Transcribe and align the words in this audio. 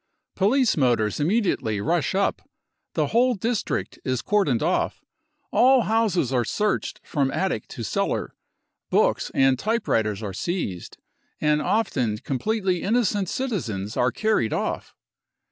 Police 0.35 0.75
motors 0.75 1.17
imme 1.19 1.43
diately 1.45 1.85
rush 1.85 2.15
up, 2.15 2.41
the 2.95 3.05
whole 3.13 3.35
district 3.35 3.99
is 4.03 4.23
cordoned 4.23 4.63
off, 4.63 5.03
all 5.51 5.81
houses 5.81 6.33
are 6.33 6.43
searched 6.43 6.99
ffom 7.03 7.31
attic 7.31 7.67
to 7.67 7.83
cellar, 7.83 8.33
books 8.89 9.29
and 9.35 9.59
type 9.59 9.87
writers 9.87 10.23
are 10.23 10.33
seized, 10.33 10.97
and 11.39 11.61
often 11.61 12.17
completely 12.17 12.81
innocent 12.81 13.29
citizens 13.29 13.95
are 13.95 14.11
carried 14.11 14.53
off. 14.53 14.95